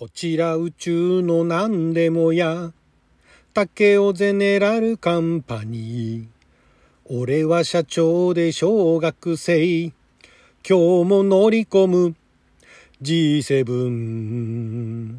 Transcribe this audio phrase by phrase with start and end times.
[0.00, 2.72] こちら宇宙の何でもや。
[3.52, 6.26] 竹尾ゼネラルカンパニー。
[7.04, 9.62] 俺は社長で小学生。
[9.66, 9.92] 今
[10.64, 10.72] 日
[11.04, 12.14] も乗り込む
[13.02, 15.18] G7。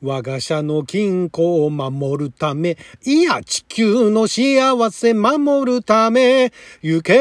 [0.00, 6.52] 我が社の金庫を守るため、いや地球の幸せ守るため、
[6.82, 7.14] 行け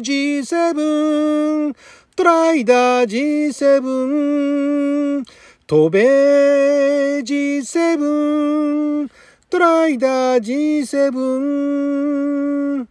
[0.00, 1.74] G7、
[2.16, 5.24] トライダー G7、
[5.66, 9.10] 飛べ G7、
[9.50, 12.86] トライダー G7、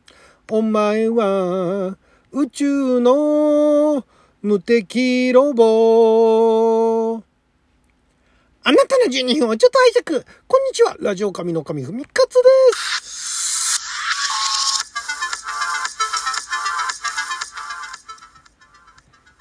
[0.51, 1.97] お前は
[2.33, 4.05] 宇宙の
[4.41, 7.23] 無敵ロボ。
[8.65, 10.25] あなたの12分をちょっと拝借。
[10.47, 10.97] こんにちは。
[10.99, 12.39] ラジオ神の神ふみかつで
[12.73, 13.12] す。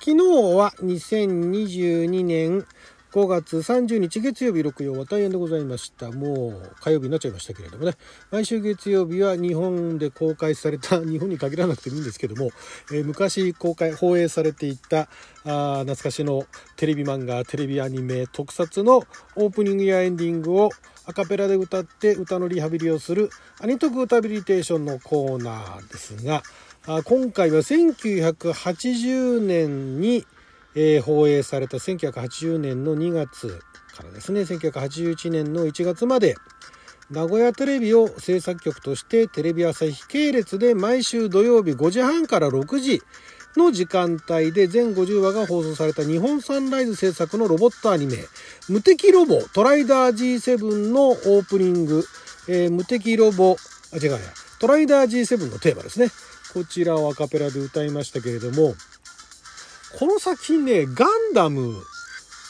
[0.05, 2.67] 昨日は2022年
[3.13, 6.11] 5月30日月曜日6曜は大変でございました。
[6.11, 7.93] もう火曜日になっちゃいましたけれどもね。
[8.33, 12.51] 毎週月曜日は日本で公開された、 日本に限らなくてもいいんですけども、
[12.91, 15.09] えー昔公開、放映されていた
[15.45, 19.05] あ懐かしのテレビ漫画、テレビアニメ、特撮の
[19.37, 20.71] オープニングやエンディングを
[21.07, 26.43] アカペラで歌って歌のリハビリをするアニトク歌ビリテーションのコーナーですが、
[26.85, 30.27] 今回は1980年に、
[30.75, 33.61] えー放映された1980年の2月
[33.97, 34.41] からですね。
[34.41, 36.35] 1981年の1月まで
[37.09, 43.01] 名古屋テレビを制作局としてテレビ朝日系列で毎週土曜日5時半から6時
[43.57, 48.17] の時間帯で全50話が放送された日本サンライズ制作のロボットアニメ
[48.69, 52.05] 「無敵ロボトライダー G7」のオープニング
[52.49, 53.57] 「えー無敵ロボ」
[53.95, 54.19] あ違うや
[54.59, 56.11] トライダー G7 のテーマですね。
[56.53, 58.75] こちらをアカペラで歌いましたけれども
[59.99, 61.75] この作品ねガンダム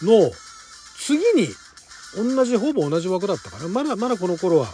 [0.03, 0.31] の
[0.98, 1.48] 次に
[2.17, 3.69] 同じほぼ同じ枠だったかな。
[3.69, 4.69] まだまだこの頃は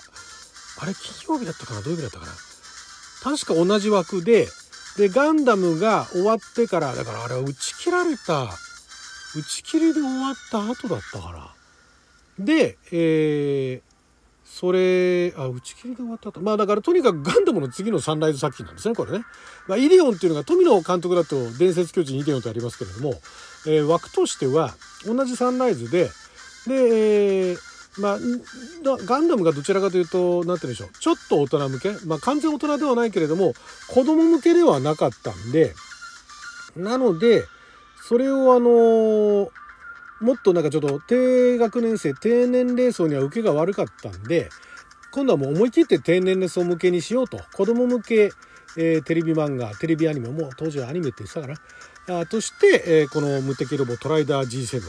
[0.81, 1.83] あれ金曜日だったかな。
[1.83, 2.33] 土曜日だったかな。
[3.23, 4.47] 確か同じ枠で
[4.97, 13.88] でガンダムが終わってからだからあれは打ち切られた打ち切りで終わった後だったからでえー
[14.51, 16.41] それ、あ、打ち切りで終わったと。
[16.41, 19.25] まあだからとにかくガンダムの次のサンライズ作品なんですね、これね。
[19.69, 23.11] まあ、イデオンっていうのが富野監督だと伝説巨人イデオンってありますけれども、
[23.67, 26.09] えー枠としては同じサンライズで、
[26.67, 27.59] で、えー
[28.01, 28.19] まあ、
[29.05, 30.91] ガンダムがどちらかというと、なんて言うんでしょう。
[30.99, 31.93] ちょっと大人向け。
[32.07, 33.55] まあ完全大人ではないけれども、
[33.89, 35.75] 子供向けではなかったんで、
[36.77, 37.45] なので、
[38.09, 39.49] それをあのー
[40.21, 44.51] もっとなんかちょっと低学年生、低年齢層には受けが悪かったんで、
[45.13, 47.41] 今度はもう思い切って低年齢層向けにしようと。
[47.55, 48.31] 子供向け、
[48.77, 51.47] えーテレビ漫画、テレビアニメ、もう当時はアニメって言ってたか
[52.09, 52.21] な。
[52.21, 54.83] あとして、えーこの無敵ロボトライダー G7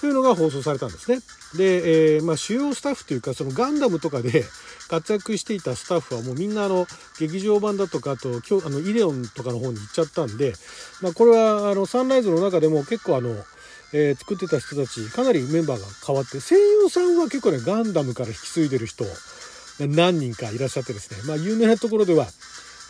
[0.00, 1.20] というのが放送されたんですね。
[1.56, 4.44] で、えーまあ主要スタッフというか、そのガンダムとかで
[4.90, 6.86] 活躍していたスタッフはもうみんなあの、
[7.18, 10.54] 劇場版だとか、と、今日、あの、イデオンとかの方に行っちゃったんで、
[11.00, 13.42] まあこれはあの、サンライズの中でも結構あの、
[13.92, 19.04] えー作ってた人たちかなりメンバーが変わって声優さんは結構ねガンダムから引き継いでる人
[19.80, 22.26] 何人かいらっしゃってですねまあ有名なところでは、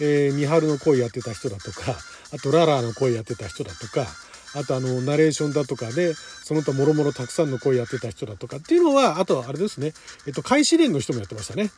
[0.00, 1.94] えー、三春の声やってた人だとか
[2.32, 4.06] あとララーの声やってた人だとか
[4.54, 9.92] あとあのナレーションだとかでその他もろもろたくさんの声やってた人だとかっていうのはあとはあれですね
[10.26, 11.70] えっと開始連の人もやってましたね。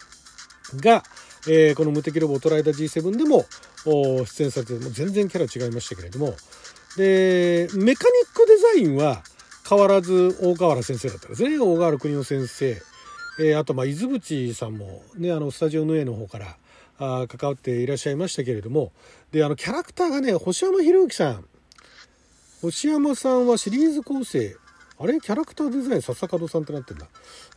[0.76, 1.02] が、
[1.46, 3.44] えーこの無敵ロボトライダー G7 でも
[3.84, 6.34] 出演されても全然キャラ違いましたけれども
[6.96, 9.22] でメカニックデザインは
[9.68, 11.58] 変わらず大河原先生だったんですね。
[11.58, 12.80] 大河原邦夫先生、
[13.40, 16.56] えーあとまあ伊豆淵さんもねあのスタジオの絵の方から
[16.98, 18.92] あ関わっていらっしゃいましたけれども。
[19.32, 21.44] であのキャラクターがね星山博之さん。
[22.62, 24.56] 星山さんはシリーズ構成。
[24.96, 25.18] あれ？
[25.18, 27.08] キャラクターデザイン笹門さんってなってんだ。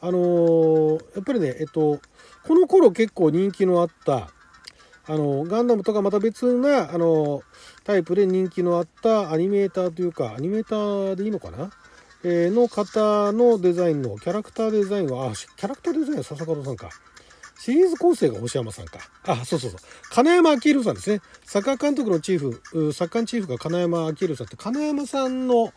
[0.02, 2.00] あのーやっぱりねえっと
[2.48, 4.31] この頃結構人気のあった
[5.07, 7.41] あのガンダムとかまた別なあの
[7.85, 11.72] タイプで人気のあったアニメーターというかアニメーターでいいのかな、
[12.23, 16.89] えーの方のデザインのキャラクターデザインはあキャラクターデザインは笹門さんか。
[17.59, 19.00] シリーズ構成が星山さんか。
[19.25, 19.80] あそうそうそう。
[20.12, 21.21] 金山明宏さんですね。
[21.44, 25.74] サッカー監督のチーフサッカーチーフが金山明宏さんって金山さんの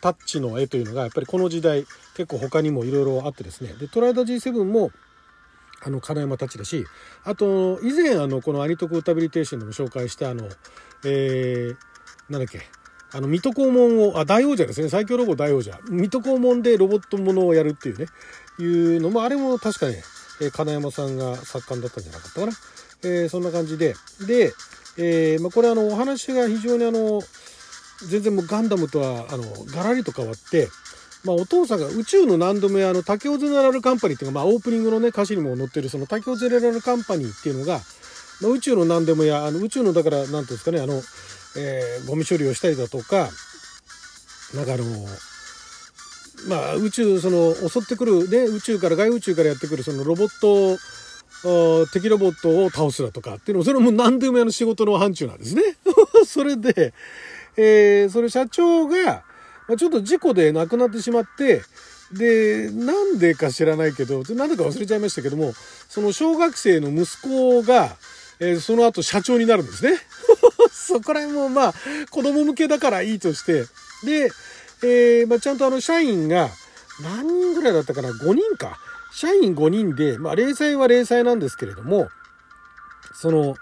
[0.00, 3.72] タッチの絵というのがやっぱりこの時代結構他にもいろいろあってですね。
[3.74, 4.90] でトライダー G7 も
[5.82, 6.84] あの金山たちだし
[7.24, 10.48] あと以前あのこのアニトク歌ビリテーションでも紹介したあの
[11.04, 11.76] えー、
[12.28, 12.62] なんだっけ
[13.10, 14.88] あの水戸黄門をあ大王者ですね。
[14.90, 15.78] 最強ロボ大王者。
[15.88, 18.06] 水戸黄門でロボットものをやるっていうね。
[18.58, 20.02] いうのもあれも確かね、
[20.42, 22.52] え金山さんが作家だったんじゃなかったかな、
[23.04, 23.94] えーそんな感じで。
[24.26, 24.52] で、
[24.98, 27.22] えーまあ、これあのお話が非常にあの
[28.06, 30.68] 全然もうガンダムとはあのガラリと変わって、
[31.28, 37.80] まあ、お父さんが宇宙の何度目あの竹尾ゼネラルカンパニーっていうか、まあ、オープニングのね歌詞にも載ってるその竹尾ゼネラルカンパニーっていうのが、
[38.40, 40.94] まあ、宇宙の何でもやあの宇宙のだから何ていうんですかねあの、
[41.58, 43.28] えー、ゴミ処理をしたりだとか
[44.54, 44.84] なんかあの
[46.48, 50.78] まあ宇宙その襲ってくるね宇宙から外宇宙からやってくるそのロボット
[51.92, 55.62] 敵ロボットを倒すだとかっていうのもそれも何でもやの仕事の範疇なんですね。
[56.26, 56.94] それで、
[57.56, 59.24] えー、それ社長が、
[59.68, 61.62] まあ、ちょっと事故で亡くなってしまって、
[62.12, 65.52] で、なんでか知らないけど、なんでか忘れちゃいましたけども、
[65.88, 67.96] その小学生の息子が、
[68.40, 69.98] えー、その後社長になるんですね。
[70.72, 71.74] そこら辺もまあ、
[72.10, 73.66] 子供向けだからいいとして、
[74.04, 74.30] で、
[74.82, 76.48] えー、まあ、ちゃんとあの、社員が、
[77.02, 78.78] 何人ぐらいだったかな ?5 人か。
[79.12, 82.08] 社員5人で、まあ、零細は零細なんですけれども、
[83.14, 83.56] その、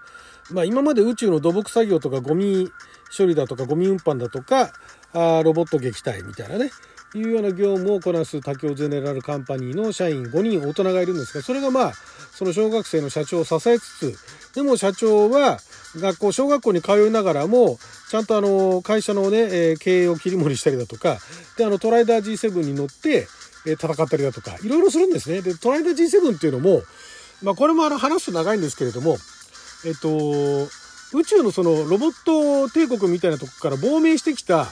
[0.51, 2.71] まあ、今まで宇宙の土木作業とかゴミ
[3.17, 4.73] 処理だとかゴミ運搬だとか、
[5.13, 6.71] あロボット撃退みたいなね、
[7.15, 11.93] いうような業務をこなす多京ゼネラルカンパニーの社員5人大人がいるんですが、それがまあ、
[12.33, 15.59] その小学生の社長を支えつつ、でも社長は
[15.97, 17.79] 学校、小学校に通いながらも、
[18.11, 21.19] ちゃんとあの、会社のね、え経営を切り盛りしたりだとか、
[21.57, 23.27] で、あの、トライダー G7 に乗って、
[23.67, 25.43] え戦ったりだとか、いろいろするんですね。
[25.43, 26.83] で、トライダー G7 っていうのも、
[27.43, 29.19] まあ、これもあの、話すと長いんですけれども、
[29.85, 30.69] えっと、
[31.15, 34.67] 宇宙のそのロボット帝国みたいなとこから亡命してきた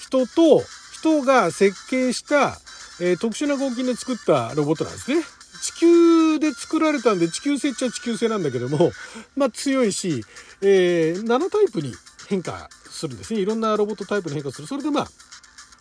[0.00, 2.58] 人と、人が設計した、
[3.00, 5.22] えー、特殊な合金で作ったロボットなんですね。
[5.60, 8.92] 地球で作られたんで地球製っちゃ地球製なんだけども、
[9.36, 10.24] まあ強いし、
[10.60, 11.94] えー、7タイプに
[12.28, 13.40] 変化するんですね。
[13.40, 14.68] いろんなロボットタイプに変化する。
[14.68, 15.08] それでまあ、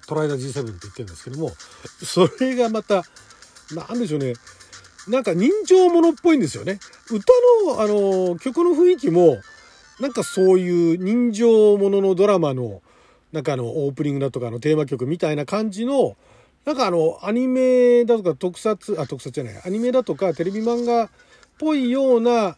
[0.07, 1.55] トライダー G7 って言ってるんですけども、
[2.03, 3.03] それがまた、
[3.71, 4.33] なんでしょうね。
[5.07, 6.79] なんか人情ものっぽいんですよね。
[7.09, 7.33] 歌
[7.65, 9.41] の、あの、曲の雰囲気も、
[9.99, 12.81] なんかそういう人情もののドラマの、
[13.31, 16.15] なんかあの、オープニングだとかのテーマ曲みたいな感じの、
[16.65, 21.09] なんかあの、アニメだとか特撮、あ、特撮じゃない、アニメだとかテレビ漫画っ
[21.59, 22.57] ぽいような、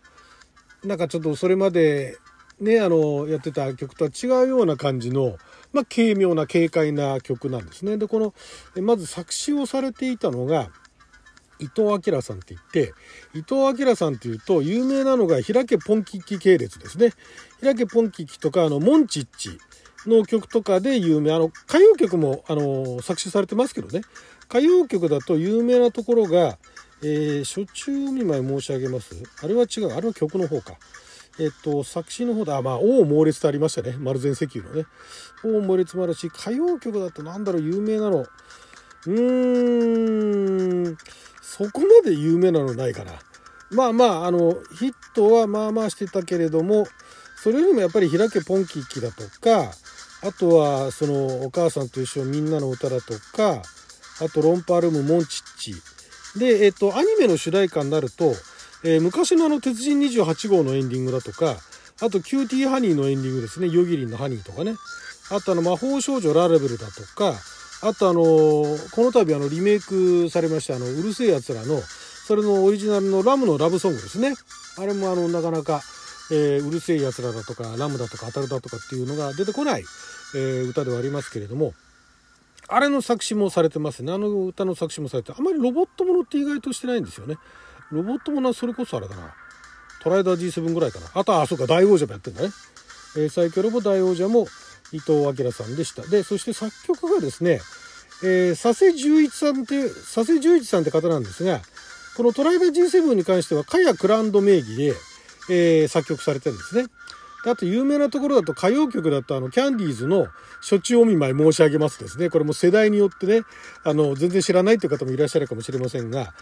[0.83, 2.17] なんかちょっとそれまで
[2.59, 5.37] ね、あの、やってた曲とは違うような感じの、
[5.73, 7.97] まあ、軽妙な軽快な曲なんですね。
[7.97, 8.33] で、この、
[8.81, 10.69] まず作詞をされていたのが、
[11.59, 12.93] 伊藤明さんって言って、
[13.33, 13.55] 伊藤
[13.85, 17.13] 明さんっていうと、有名なのが、平家ポンキッキ系列ですね。
[17.59, 19.57] 平家ポンキッキとか、あの、モンチッチ
[20.05, 21.31] の曲とかで有名。
[21.33, 24.01] あの、歌謡曲も、あの、作詞されてますけどね。
[24.49, 26.57] 歌謡曲だと有名なところが、
[27.01, 29.15] えー、初中お見舞い申し上げます？
[29.43, 29.91] あれは違う。
[29.93, 30.75] あれは曲の方か。
[31.37, 32.61] えっと、作詞の方だ。
[32.61, 33.95] まあ、王猛烈とありましたね。
[33.99, 34.85] 丸善石油のね。
[35.43, 38.19] 王猛烈もあるし、歌謡曲だとなんだろう、有名なの。
[38.19, 40.97] うーん、
[41.57, 43.13] そこまで有名なのないかな。
[43.71, 46.85] まあまあ、あの、ヒットはまあまあしてたけれども、
[47.41, 49.71] それよりもやっぱり開けポンキッキだとか、
[50.21, 53.61] あとは、その、お母さんと一緒みんなの歌だとか、
[54.21, 56.39] あと、ロンパールーム、モンチッチ。
[56.39, 58.33] で、えっと、アニメの主題歌になると、
[58.83, 61.55] えー、昔のあの、鉄人28号のエンディングだとか、
[62.01, 63.69] あと、キューティーハニーのエンディングですね。
[63.69, 64.75] ヨギリンのハニーとかね。
[65.31, 67.35] あと、あの、魔法少女ララベルだとか、
[67.81, 71.81] あとあのこの度あのリメイクされましたあのうる星やつらの
[72.25, 74.33] それのオリジナルのラムのラブソングですね。
[74.79, 75.81] あれもあのなかなか、
[76.31, 79.83] えー、うる星やつらだとかラムだとかあたるだとかっていうのが出てこない、
[80.33, 81.73] えー、歌ではありますけれども
[82.67, 84.11] あれの作詞もされてますね。
[84.11, 87.37] あの歌の作詞もされてあまりロボットものって意外としてないんですよね。
[87.91, 89.35] ロボットものはそれこそあれだな。
[90.01, 91.07] トライダー G7 ぐらいかな。
[91.13, 92.49] あとはあそうか大王者もやってんだね、
[93.17, 94.47] えー、最強ロボ大王者も
[94.91, 95.13] 伊藤
[95.43, 96.03] 明さんでした。
[96.03, 97.61] で、そして作曲がですね、
[98.23, 101.61] えー、佐世十一さんっていう、佐世十一さんって方なんですが、
[102.15, 104.93] このトライバー G7 に関しては、カヤクランド名義で、
[105.49, 106.87] えー、作曲されてるんですね。
[107.47, 110.27] あと有名なところだと歌謡曲だとあのキャンディーズの
[110.67, 112.31] 処置お見舞い申し上げますですね。
[112.31, 113.41] これも世代によってね、
[113.83, 116.33] あの全然知らないという方もいらっしゃるかもしれませんが、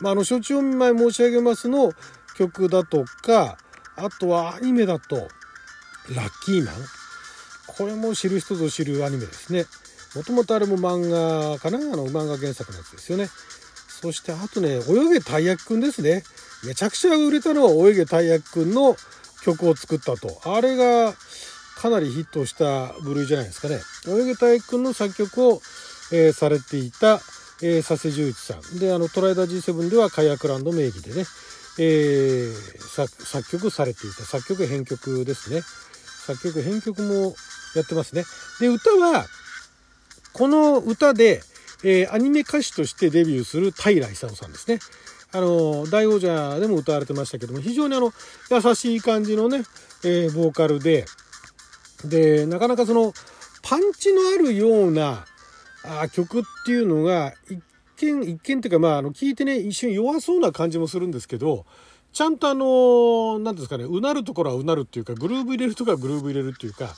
[0.00, 1.92] まあ、あの処置お見舞い申し上げますの
[2.36, 3.58] 曲だとか、
[3.96, 6.74] あとはアニメだとラッキーマン
[7.66, 9.66] これも知る人ぞ知るアニメですね。
[10.14, 11.78] もともとあれも漫画かな？
[11.78, 13.28] あの漫画原作のやつですよね。
[13.88, 16.22] そしてあとね、泳げたい焼きくんですね。
[16.64, 18.96] めちゃくちゃ売れたのは泳げたい焼きくんの
[19.42, 20.40] 曲を作ったと。
[20.44, 21.14] あれが
[21.76, 23.80] かなりヒットした部類じゃないですかね。
[24.06, 25.62] 泳げたい焼きくんの作曲を、
[26.12, 27.20] えー、されていた、
[27.62, 28.78] えー、佐世十一さん。
[28.78, 31.24] で、あの、トライダー G7 ではカヤクランド名義でね、
[31.78, 35.62] えー、作曲されていた作曲編曲ですね。
[36.26, 37.34] 作曲編曲も
[37.74, 38.24] やってますね。
[38.60, 39.26] で、歌は、
[40.32, 41.42] この歌で、
[41.84, 44.78] えー、アニメ歌手としてデビューする平勲さんですね。
[45.32, 48.12] あの、大王者でも歌われてましたけども、非常にあの、
[48.50, 49.62] 優しい感じのね、
[50.04, 51.06] えー、ボーカルで、
[52.04, 53.12] で、なかなかその、
[53.62, 55.24] パンチのあるような
[55.84, 57.62] あ曲っていうのが一
[57.96, 61.64] 見一見っていうかまああの聞いてね一瞬弱そうな感じもするんですけど
[62.12, 66.94] ちゃんとあの何ですかねうなるところはうなるっていうかグルーブ入れるとかグルーブ入れるっていうか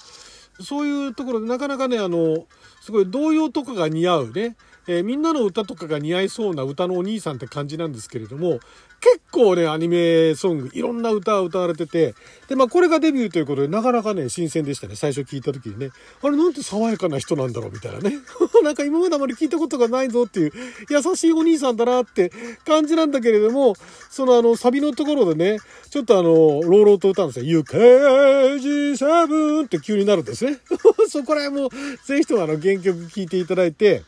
[0.60, 2.46] そういうところでなかなかねあの
[2.80, 4.56] すごい動揺とかが似合うね。
[4.86, 8.60] えー、みんなの歌とかが似合いそうな歌のお兄さんって感じなんですけれども、
[9.04, 12.14] 結構ね、アニメソング、いろんな歌を歌われてて、
[12.48, 14.96] で、まあこれがデビューということで、なかなかね、新鮮でしたね。
[14.96, 15.90] 最初聞いた時にね。
[16.22, 18.16] あれ、なんて爽やかな人なんだろうみたいなね。
[18.64, 20.52] なんか今まであまり聞いたことがないぞっていう、
[20.88, 22.32] 優しいお兄さんだなって
[22.64, 23.74] 感じなんだけれども、
[24.08, 25.58] そのあの、サビのところでね、
[25.90, 27.44] ちょっとあの、朗々と歌うんですよ。
[27.44, 30.60] You KG7 って急になるんですね。
[31.10, 31.68] そこら辺も、
[32.06, 34.02] ぜひともあの、原曲聴いていただいて、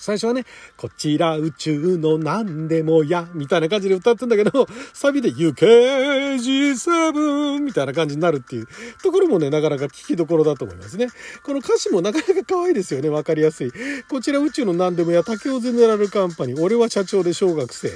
[0.00, 0.46] 最初はね、
[0.78, 8.66] こちら宇宙の何でもや、みたいな感じで歌ってんだけど、サビで UKG7 みたいな感じになるっていう
[9.02, 11.08] ところもね、なかなか聞きどころだと思いますね。
[11.44, 13.10] この歌詞もなかなか可愛いですよね。
[13.10, 13.72] わかりやすい。
[14.08, 17.90] こちら宇宙の何でもや、竹尾ゼネラルカンパニー、俺は社長で小学生。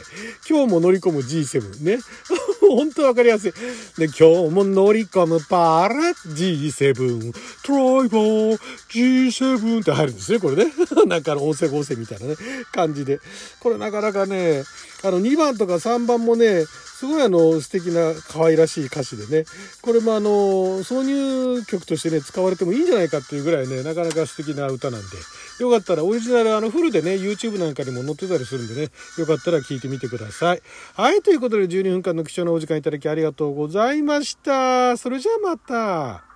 [0.46, 2.00] 今日も乗り込む G7 ね。
[2.68, 3.52] 本当わかりやすい。
[3.96, 7.32] で、今日も乗り込むパラ G7、
[7.62, 8.58] トライバー
[8.90, 10.66] G7 って入るんですね、これね。
[11.06, 12.36] なんかの音声合成みたいなね、
[12.72, 13.20] 感じで。
[13.60, 14.64] これなかなかね、
[15.02, 19.44] あの2番とか3番もね、すごいあの素敵な可愛らしい歌詞でね、
[19.82, 20.30] これもあの
[20.80, 25.06] 挿入曲としてね、使われてもいいんじゃないかっていうぐらいね、なかなか素敵な歌なんで、
[25.60, 30.62] よかったらオリジナルあのフルでね、YouTube なんかにも載ってたりするんでね、よかったら聴いてみてください。
[30.94, 34.96] はい、ということで12分間の貴重なお時間いただきありがとうございました。
[34.96, 36.33] それじゃあまた。